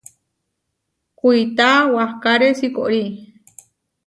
Kuitá 1.19 1.69
waʼkáre 1.95 2.47
sikorí. 2.59 3.01